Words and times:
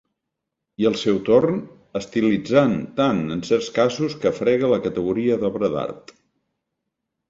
I 0.83 0.87
al 0.89 0.95
seu 1.01 1.19
torn, 1.27 1.59
estilitzant 2.01 2.75
tant 3.03 3.23
en 3.37 3.47
certs 3.53 3.71
casos 3.79 4.19
que 4.25 4.35
frega 4.43 4.75
la 4.77 4.85
categoria 4.91 5.43
d'obra 5.45 5.75
d'art. 5.79 6.21